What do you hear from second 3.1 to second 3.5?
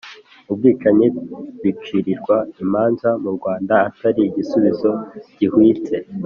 mu